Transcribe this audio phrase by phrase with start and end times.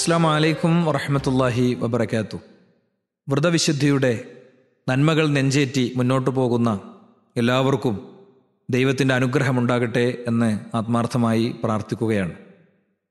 [0.00, 2.38] അസ്സാം വലൈക്കും വറഹമത്തല്ലാഹി വബർക്കാത്തു
[3.28, 4.24] വ്രതവിശുദ്ധിയുടെ
[4.88, 6.80] നന്മകൾ നെഞ്ചേറ്റി മുന്നോട്ടു പോകുന്ന
[7.36, 8.08] എല്ലാവർക്കും
[8.70, 12.32] ദൈവത്തിന്റെ അനുഗ്രഹമുണ്ടാകട്ടെ എന്ന് ആത്മാർത്ഥമായി പ്രാർത്ഥിക്കുകയാണ്.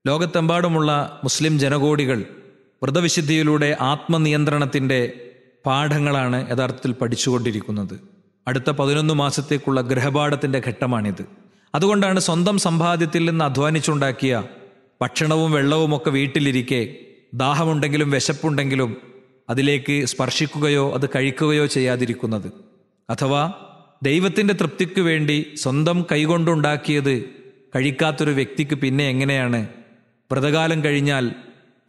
[0.08, 2.26] ലോകത്തെമ്പാടുമുള്ള മുസ്ലിം ജനകോടികൾ
[2.84, 5.30] വ്രതവിശുദ്ധിയിലൂടെ ആത്മനിയന്ത്രണത്തിന്റെ
[5.66, 8.00] പാഠങ്ങളാണ് യഥാർത്ഥത്തിൽ പഠിച്ചുകൊണ്ടിരിക്കുന്നത്.
[8.48, 11.26] അടുത്ത പതിനൊന്ന് മാസത്തേക്കുള്ള ഗൃഹപാഠത്തിന്റെ ഘട്ടമാണിത്.
[11.76, 14.44] അതുകൊണ്ടാണ് സ്വന്തം സമ്പാദ്യത്തിൽ നിന്ന് അധ്വാനിച്ചുണ്ടാക്കിയ
[15.02, 16.96] ഭക്ഷണവും വെള്ളവും ഒക്കെ വീട്ടിലിരിക്കെ
[17.34, 18.98] ദാഹമുണ്ടെങ്കിലും വിശപ്പുണ്ടെങ്കിലും
[19.50, 22.52] അതിലേക്ക് സ്പർശിക്കുകയോ അത് കഴിക്കുകയോ ചെയ്യാതിരിക്കുന്നത്.
[23.10, 23.54] അഥവാ
[24.04, 27.24] ദൈവത്തിന്റെ തൃപ്തിക്ക് വേണ്ടി സ്വന്തം കൈകൊണ്ടുണ്ടാക്കിയത്
[27.76, 29.68] കഴിക്കാത്തൊരു വ്യക്തിക്ക് പിന്നെ എങ്ങനെയാണ്?
[30.32, 31.32] വ്രതകാലം കഴിഞ്ഞാൽ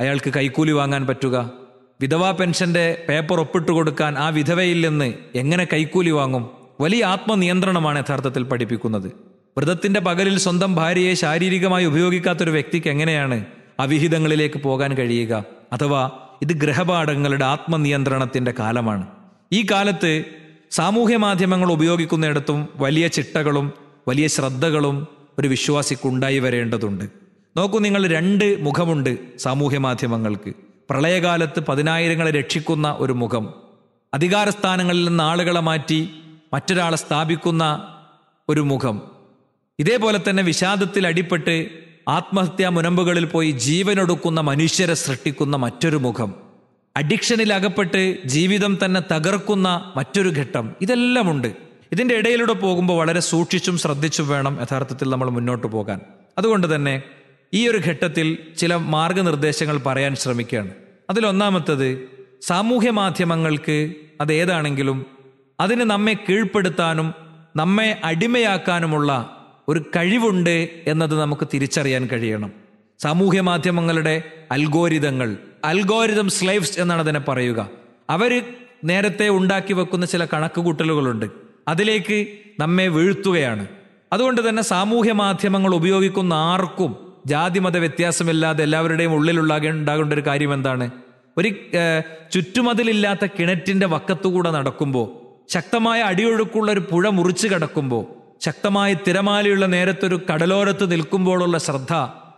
[0.01, 1.53] അയാൾക്ക് കൈക്കൂലി വാങ്ങാൻ പറ്റുക?
[2.01, 6.51] വിധവാ പെൻഷന്റെ പേപ്പർ ഒപ്പിട്ട് കൊടുക്കാൻ ആ വിധവയിൽ നിന്ന് എങ്ങനെ കൈക്കൂലി വാങ്ങും?
[6.81, 9.30] വലിയ ആത്മനിയന്ത്രണമാണ് യഥാർത്ഥത്തിൽ പഠിപ്പിക്കുന്നത്.
[9.61, 13.45] വ്രതത്തിന്റെ പകലിൽ സ്വന്തം ഭാര്യയെ ശാരീരികമായി ഉപയോഗിക്കാത്തൊരു വ്യക്തിക്ക് എങ്ങനെയാണ്
[13.81, 15.45] അവിഹിതങ്ങളിലേക്ക് പോകാൻ കഴിയുക?
[15.73, 16.11] അഥവാ
[16.43, 19.07] ഇത് ഗ്രഹപാഠങ്ങളുടെ ആത്മനിയന്ത്രണത്തിന്റെ കാലമാണ്.
[19.53, 20.25] ഈ കാലത്ത്
[20.71, 23.73] സാമൂഹ്യ മാധ്യമങ്ങൾ ഉപയോഗിക്കുന്നിടത്തും വലിയ ചിട്ടകളും
[24.09, 25.07] വലിയ ശ്രദ്ധകളും
[25.39, 27.05] ഒരു വിശ്വാസിക്കുണ്ടായി വരേണ്ടതുണ്ട്.
[27.57, 30.55] നോക്കൂ നിങ്ങൾ രണ്ട് മുഖമുണ്ട് സാമൂഹ്യ മാധ്യമങ്ങൾക്ക്.
[30.91, 33.55] പ്രളയകാലത്ത് പതിനായിരങ്ങളെ രക്ഷിക്കുന്ന ഒരു മുഖം.
[34.15, 36.11] അധികാരസ്ഥാനങ്ങളിൽ നിന്ന് ആളുകളെ മാറ്റി
[36.53, 37.95] മറ്റൊരാളെ സ്ഥാപിക്കുന്ന
[38.49, 39.10] ഒരു മുഖം.
[39.81, 41.69] ഇതേപോലെ തന്നെ വിഷാദത്തിൽ അടിപ്പെട്ട്
[42.09, 46.35] ആത്മഹത്യാ മുനമ്പുകളിൽ പോയി ജീവനൊടുക്കുന്ന മനുഷ്യരെ സൃഷ്ടിക്കുന്ന മറ്റൊരു മുഖം.
[46.97, 50.75] അഡിക്ഷനിൽ അകപ്പെട്ട് ജീവിതം തന്നെ തകർക്കുന്ന മറ്റൊരു ഘട്ടം.
[50.81, 51.57] ഇതെല്ലാം ഉണ്ട്.
[51.93, 56.01] ഇതിന്റെ ഇടയിലൂടെ പോകുമ്പോൾ വളരെ സൂക്ഷിച്ചും ശ്രദ്ധിച്ചും വേണം യഥാർത്ഥത്തിൽ നമ്മൾ മുന്നോട്ട് പോകാൻ.
[56.39, 57.03] അതുകൊണ്ട് തന്നെ
[57.55, 60.71] ഈ ഒരു ഘട്ടത്തിൽ ചില മാർഗനിർദ്ദേശങ്ങൾ പറയാൻ ശ്രമിക്കുകയാണ്.
[61.11, 62.09] അതിലൊന്നാമത്തത്
[62.43, 65.07] സാമൂഹ്യ മാധ്യമങ്ങൾക്ക് അത് ഏതാണെങ്കിലും
[65.61, 67.15] അതിന് നമ്മെ കീഴ്പ്പെടുത്താനും
[67.57, 69.37] നമ്മെ അടിമയാക്കാനുമുള്ള
[69.69, 72.53] ഒരു കഴിവുണ്ട് എന്നത് നമുക്ക് തിരിച്ചറിയാൻ കഴിയണം.
[72.99, 77.69] സാമൂഹ്യ മാധ്യമങ്ങളുടെ അൽഗോരിതങ്ങൾ അൽഗോരിതം സ്ലൈവ്സ് എന്നാണ് അതിനെ പറയുക.
[78.11, 78.43] അവർ
[78.85, 81.27] നേരത്തെ ഉണ്ടാക്കി വെക്കുന്ന ചില കണക്കുകൂട്ടലുകളുണ്ട്.
[81.69, 82.27] അതിലേക്ക്
[82.61, 83.67] നമ്മെ വീഴ്ത്തുകയാണ്.
[84.13, 90.91] അതുകൊണ്ട് തന്നെ സാമൂഹ്യ മാധ്യമങ്ങൾ ഉപയോഗിക്കുന്ന ആർക്കും ജാതിമത വ്യത്യാസമില്ലാതെ എല്ലാവരുടെയും ഉള്ളിലുള്ള ഉണ്ടാകേണ്ട ഒരു കാര്യം എന്താണ്?
[91.39, 91.49] ഒരു
[92.33, 95.07] ചുറ്റുമതിലില്ലാത്ത കിണറ്റിന്റെ വക്കത്തുകൂടെ നടക്കുമ്പോൾ
[95.53, 97.49] ശക്തമായ അടിയൊഴുക്കുള്ള ഒരു പുഴ മുറിച്ചു
[98.41, 101.93] ശക്തമായ തിരമാലയുള്ള നേരത്തൊരു കടലോരത്ത് നിൽക്കുമ്പോഴുള്ള ശ്രദ്ധ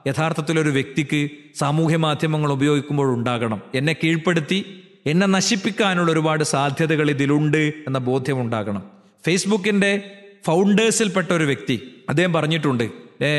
[0.08, 3.62] യഥാർത്ഥത്തിൽ ഒരു വ്യക്തിക്ക് സാമൂഹ്യ മാധ്യമങ്ങൾ ഉപയോഗിക്കുമ്പോൾ ഉണ്ടാകണം.
[3.74, 8.82] എന്നെ കീഴ്പ്പെടുത്തി എന്നെ നശിപ്പിക്കാനുള്ള ഒരുപാട് സാധ്യതകൾ ഇതിലുണ്ട് എന്ന ബോധ്യം ഉണ്ടാകണം.
[9.26, 10.10] ഫേസ്ബുക്കിന്റെ
[10.46, 11.76] ഫൗണ്ടേഴ്സിൽപ്പെട്ട ഒരു വ്യക്തി
[12.08, 12.84] അദ്ദേഹം പറഞ്ഞിട്ടുണ്ട്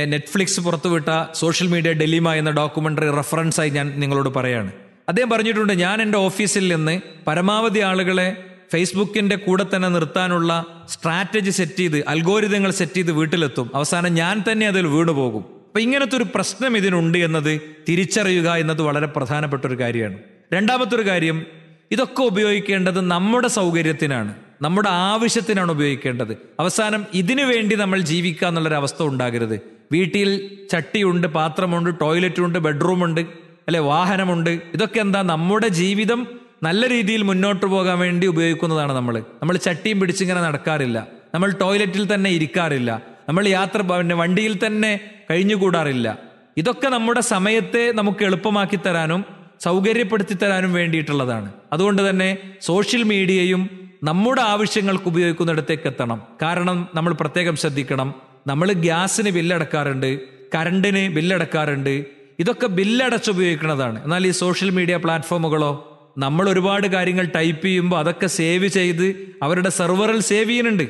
[0.08, 4.72] നെറ്റ്ഫ്ലിക്സ് പുറത്തുവിട്ട സോഷ്യൽ മീഡിയ ഡെലിമ എന്ന ഡോക്യുമെന്ററി റെഫറൻസായി ഞാൻ നിങ്ങളോട് പറയാണ്.
[5.10, 8.28] അദ്ദേഹം പറഞ്ഞിട്ടുണ്ട് ഞാൻ എന്റെ ഓഫീസിൽ നിന്ന് പരമാവധി ആളുകളെ
[8.74, 13.72] ഫേസ്ബുക്കിന്റെ കൂടെ തന്നെ നിർത്താനുള്ള സ്ട്രാറ്റജി സെറ്റ് ചെയ്ത് അൽഗോരിതങ്ങൾ സെറ്റ് ചെയ്ത് വീട്ടിലെത്തും.
[13.76, 15.42] അവസാനം ഞാൻ തന്നെ അതിൽ വീണു പോകും.
[15.42, 20.18] അപ്പൊ ഇങ്ങനത്തെ ഒരു പ്രശ്നം ഇതിനുണ്ട് എന്നത് തിരിച്ചറിയുക എന്നത് വളരെ പ്രധാനപ്പെട്ട ഒരു കാര്യമാണ്.
[20.54, 21.46] രണ്ടാമത്തെ ഒരു കാര്യം
[21.92, 24.34] ഇതൊക്കെ ഉപയോഗിക്കേണ്ടത് നമ്മുടെ സൗകര്യത്തിനാണ്.
[24.62, 26.38] നമ്മുടെ ആവശ്യത്തിനാണ് ഉപയോഗിക്കേണ്ടത്.
[26.60, 29.62] അവസാനം ഇതിനു വേണ്ടി നമ്മൾ ജീവിക്കുക എന്നുള്ളൊരു അവസ്ഥ ഉണ്ടാകരുത്.
[29.92, 33.22] വീട്ടിൽ ചട്ടിയുണ്ട് പാത്രമുണ്ട് ടോയ്ലറ്റുണ്ട് ബെഡ്റൂമുണ്ട്
[33.68, 34.50] അല്ലെ വാഹനമുണ്ട്.
[34.74, 41.08] ഇതൊക്കെ എന്താ നമ്മുടെ ജീവിതം നല്ല രീതിയിൽ മുന്നോട്ട് പോകാൻ വേണ്ടി ഉപയോഗിക്കുന്നതാണ് നമ്മൾ നമ്മൾ ചട്ടിയും പിടിച്ചിങ്ങനെ നടക്കാറില്ല.
[41.34, 43.02] നമ്മൾ ടോയ്ലറ്റിൽ തന്നെ ഇരിക്കാറില്ല.
[43.30, 43.82] നമ്മൾ യാത്ര
[44.14, 45.00] വണ്ടിയിൽ തന്നെ
[45.32, 46.20] കഴിഞ്ഞുകൂടാറില്ല.
[46.58, 49.26] ഇതൊക്കെ നമ്മുടെ സമയത്തെ നമുക്ക് എളുപ്പമാക്കി തരാനും
[49.64, 51.54] സൗകര്യപ്പെടുത്തി തരാനും വേണ്ടിയിട്ടുള്ളതാണ്.
[51.74, 53.70] അതുകൊണ്ട് തന്നെ സോഷ്യൽ മീഡിയയും
[54.04, 56.22] നമ്മുടെ ആവശ്യങ്ങൾക്ക് ഉപയോഗിക്കുന്നിടത്തേക്ക് എത്തണം.
[56.42, 58.16] കാരണം നമ്മൾ പ്രത്യേകം ശ്രദ്ധിക്കണം.
[58.48, 60.20] നമ്മൾ ഗ്യാസിന് ബില്ലടക്കാറുണ്ട്
[60.56, 62.06] കറണ്ടിന് ബില്ലടക്കാറുണ്ട്.
[62.40, 64.04] ഇതൊക്കെ ബില്ലടച്ച് ഉപയോഗിക്കുന്നതാണ്.
[64.04, 70.22] എന്നാൽ ഈ സോഷ്യൽ മീഡിയ പ്ലാറ്റ്ഫോമുകളോ നമ്മൾ ഒരുപാട് കാര്യങ്ങൾ ടൈപ്പ് ചെയ്യുമ്പോൾ അതൊക്കെ സേവ് ചെയ്ത് അവരുടെ സെർവറിൽ
[70.22, 70.90] സേവ് ചെയ്യുന്നുണ്ട്.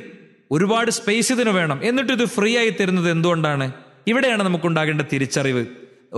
[0.52, 1.84] ഒരുപാട് സ്പേസ് ഇതിന് വേണം.
[1.84, 3.72] എന്നിട്ട് ഇത് ഫ്രീ ആയി തരുന്നത് എന്തുകൊണ്ടാണ്?
[4.08, 5.66] ഇവിടെയാണ് നമുക്കുണ്ടാകേണ്ട തിരിച്ചറിവ്.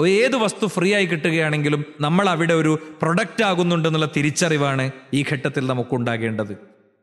[0.08, 6.58] ഏത് വസ്തു ഫ്രീ ആയി കിട്ടുകയാണെങ്കിലും നമ്മൾ അവിടെ ഒരു പ്രൊഡക്റ്റ് ആകുന്നുണ്ടെന്നുള്ള തിരിച്ചറിവാണ് ഈ ഘട്ടത്തിൽ നമുക്കുണ്ടാകേണ്ടത്.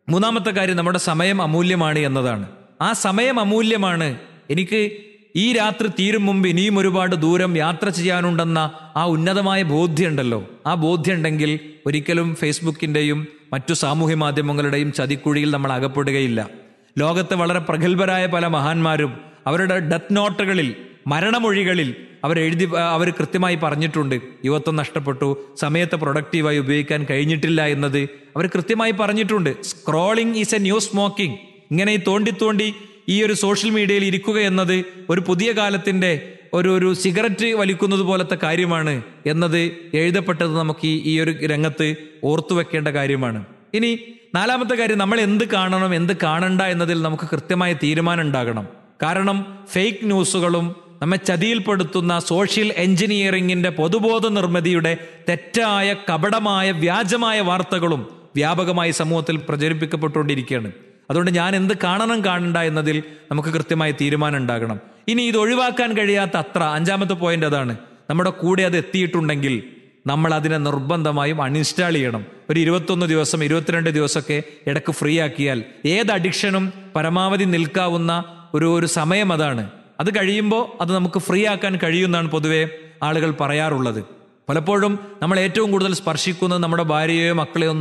[0.09, 2.49] മൂന്നാമത്തെ കാര്യം നമ്മുടെ സമയം അമൂല്യമാണ് എന്നതാണ്.
[2.83, 4.19] ആ സമയം അമൂല്യമാണ്.
[4.51, 4.91] എനിക്ക്
[5.37, 8.59] ഈ രാത്രി തീരും മുമ്പ് ഇനിയും ഒരുപാട് ദൂരം യാത്ര ചെയ്യാനുണ്ടെന്ന
[8.97, 10.41] ആ ഉന്നതമായ ബോധ്യമുണ്ടല്ലോ.
[10.67, 16.51] ആ ബോധ്യമുണ്ടെങ്കിൽ ഒരിക്കലും ഫേസ്ബുക്കിന്റെയും മറ്റു സാമൂഹ്യ മാധ്യമങ്ങളുടെയും ചതിക്കുഴിയിൽ നമ്മൾ അകപ്പെടുകയില്ല.
[16.99, 19.13] ലോകത്തെ വളരെ പ്രഗത്ഭരായ പല മഹാന്മാരും
[19.47, 20.77] അവരുടെ ഡെത്ത് നോട്ടുകളിൽ
[21.07, 24.21] മരണമൊഴികളിൽ അവരെഴുതി അവർ കൃത്യമായി പറഞ്ഞിട്ടുണ്ട്.
[24.45, 25.29] യുവത്വം നഷ്ടപ്പെട്ടു
[25.61, 27.99] സമയത്ത് പ്രൊഡക്റ്റീവായി ഉപയോഗിക്കാൻ കഴിഞ്ഞിട്ടില്ല എന്നത്
[28.37, 29.63] അവർ കൃത്യമായി പറഞ്ഞിട്ടുണ്ട്.
[29.63, 31.37] Scrolling is a new smoking.
[31.71, 32.75] ഇങ്ങനെ തോണ്ടി തോണ്ടി
[33.09, 39.03] ഈ ഒരു സോഷ്യൽ മീഡിയയിൽ ഇരിക്കുക എന്നത് ഒരു പുതിയ കാലത്തിന്റെ ഒരു ഒരു സിഗരറ്റ് വലിക്കുന്നത് പോലത്തെ കാര്യമാണ്
[39.27, 43.45] എന്നത് എഴുതപ്പെട്ടത് നമുക്ക് ഈ ഒരു രംഗത്ത് ഓർത്തു വെക്കേണ്ട കാര്യമാണ്.
[43.75, 43.99] ഇനി
[44.35, 48.69] നാലാമത്തെ കാര്യം നമ്മൾ എന്ത് കാണണം എന്ത് കാണണ്ട എന്നതിൽ നമുക്ക് കൃത്യമായ തീരുമാനം ഉണ്ടാകണം.
[49.03, 54.97] കാരണം ഫേക്ക് ന്യൂസുകളും നമ്മെ ചതിയിൽപ്പെടുത്തുന്ന സോഷ്യൽ എഞ്ചിനീയറിംഗിന്റെ പൊതുബോധ നിർമ്മിതിയുടെ
[55.29, 60.73] തെറ്റായ കപടമായ വ്യാജമായ വാർത്തകളും വ്യാപകമായി സമൂഹത്തിൽ പ്രചരിപ്പിക്കപ്പെട്ടുകൊണ്ടിരിക്കുകയാണ്.
[61.11, 64.81] അതുകൊണ്ട് ഞാൻ എന്ത് കാണണം കാണണ്ട എന്നതിൽ നമുക്ക് കൃത്യമായ തീരുമാനം ഉണ്ടാകണം.
[65.09, 67.77] ഇനി ഇത് ഒഴിവാക്കാൻ കഴിയാത്ത അത്ര അഞ്ചാമത്തെ പോയിന്റ് അതാണ്.
[68.11, 69.63] നമ്മുടെ കൂടെ അത് എത്തിയിട്ടുണ്ടെങ്കിൽ
[70.07, 72.25] നമ്മൾ അതിനെ നിർബന്ധമായും അൺഇൻസ്റ്റാൾ ചെയ്യണം.
[72.51, 78.25] ഒരു ഇരുപത്തൊന്ന് ദിവസം ഇരുപത്തിരണ്ട് ദിവസമൊക്കെ ഇടയ്ക്ക് ഫ്രീ ആക്കിയാൽ ഏത് അഡിക്ഷനും പരമാവധി നിൽക്കാവുന്ന
[78.55, 79.71] ഒരു ഒരു സമയം അതാണ്.
[80.01, 82.69] അത് കഴിയുമ്പോൾ അത് നമുക്ക് ഫ്രീ ആക്കാൻ കഴിയുമെന്നാണ് പൊതുവെ
[83.03, 84.05] ആളുകൾ പറയാറുള്ളത്.
[84.49, 87.73] പലപ്പോഴും നമ്മൾ ഏറ്റവും കൂടുതൽ സ്പർശിക്കുന്നത് നമ്മുടെ ഭാര്യയോ മക്കളെയോ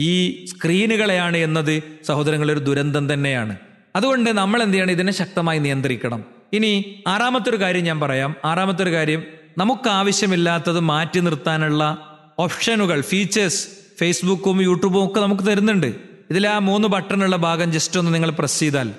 [0.00, 3.56] ഈ സ്ക്രീനുകളെയാണ് എന്നത് സഹോദരങ്ങളെ ഒരു ദുരന്തം തന്നെയാണ്.
[3.96, 6.24] അതുകൊണ്ട് നമ്മൾ എന്ത് ചെയ്യണം ഇതിനെ ശക്തമായി നിയന്ത്രിക്കണം.
[6.52, 8.34] ഇനി ആറാമത്തെ ഒരു കാര്യം ഞാൻ പറയാം.
[8.44, 9.22] ആറാമത്തെ ഒരു കാര്യം
[9.58, 12.06] നമുക്ക് ആവശ്യമില്ലാത്തത് മാറ്റി നിർത്താനുള്ള
[12.38, 13.68] ഓപ്ഷനുകൾ ഫീച്ചേഴ്സ്
[14.00, 15.94] ഫേസ്ബുക്കും യൂട്യൂബും ഒക്കെ നമുക്ക് തരുന്നുണ്ട്.
[16.30, 18.90] ഇതിൽ ആ മൂന്ന് ബട്ടണുള്ള ഭാഗം ജസ്റ്റ് ഒന്ന് നിങ്ങൾ പ്രസ് ചെയ്താൽ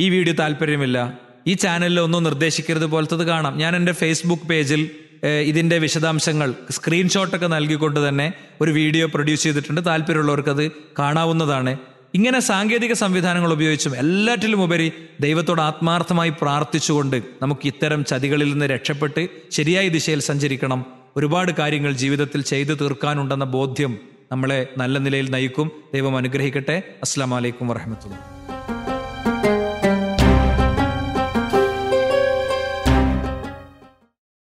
[0.00, 1.18] ഈ വീഡിയോ താല്പര്യമില്ല.
[1.46, 3.58] ഈ ചാനലിൽ ഒന്നും നിർദ്ദേശിക്കരുത് പോലത്തത് കാണാം.
[3.58, 4.90] ഞാൻ എന്റെ ഫേസ്ബുക്ക് പേജിൽ
[5.24, 9.86] ഏഹ്, ഇതിന്റെ വിശദാംശങ്ങൾ സ്ക്രീൻഷോട്ടൊക്കെ നൽകിക്കൊണ്ട് തന്നെ ഒരു വീഡിയോ പ്രൊഡ്യൂസ് ചെയ്തിട്ടുണ്ട്.
[9.86, 11.76] താല്പര്യമുള്ളവർക്ക് അത് കാണാവുന്നതാണ്.
[12.14, 19.88] ഇങ്ങനെ സാങ്കേതിക സംവിധാനങ്ങൾ ഉപയോഗിച്ചും എല്ലാറ്റിലും ഉപരി ദൈവത്തോട് ആത്മാർത്ഥമായി പ്രാർത്ഥിച്ചുകൊണ്ട് നമുക്ക് ഇത്തരം ചതികളിൽ നിന്ന് രക്ഷപ്പെട്ട് ശരിയായ
[19.88, 20.86] ദിശയിൽ സഞ്ചരിക്കണം.
[21.16, 24.00] ഒരുപാട് കാര്യങ്ങൾ ജീവിതത്തിൽ ചെയ്തു തീർക്കാനുണ്ടെന്ന ബോധ്യം
[24.32, 25.70] നമ്മളെ നല്ല നിലയിൽ നയിക്കും.
[25.94, 26.82] ദൈവം അനുഗ്രഹിക്കട്ടെ.
[27.02, 28.39] അസ്സാം വലൈക്കും വറഹമത്തുള്ള